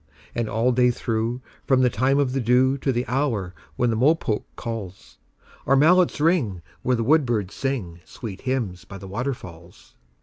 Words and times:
And 0.33 0.49
all 0.49 0.71
day 0.71 0.89
through, 0.89 1.43
from 1.67 1.81
the 1.83 1.89
time 1.91 2.17
of 2.17 2.31
the 2.33 2.41
dewTo 2.41 2.91
the 2.91 3.05
hour 3.05 3.53
when 3.75 3.91
the 3.91 3.95
mopoke 3.95 4.45
calls, 4.55 5.19
Our 5.67 5.75
mallets 5.75 6.19
ring 6.19 6.63
where 6.81 6.95
the 6.95 7.03
woodbirds 7.05 7.53
singSweet 7.53 8.41
hymns 8.41 8.83
by 8.83 8.97
the 8.97 9.07
waterfalls. 9.07 9.93